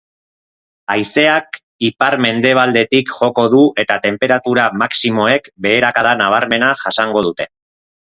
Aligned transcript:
Haizeak 0.91 1.57
ipar-mendebaldetik 1.89 3.11
joko 3.17 3.45
du 3.55 3.59
eta 3.83 3.97
tenperatura 4.05 4.63
maximoek 4.85 5.51
beherakada 5.67 6.15
nabarmena 6.23 6.71
jasango 6.81 7.23
dute. 7.29 7.47